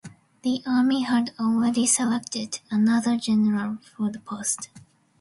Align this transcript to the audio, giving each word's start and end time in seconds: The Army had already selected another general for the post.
The 0.41 0.63
Army 0.65 1.01
had 1.03 1.31
already 1.39 1.85
selected 1.85 2.59
another 2.71 3.17
general 3.17 3.77
for 3.95 4.09
the 4.09 4.17
post. 4.19 4.69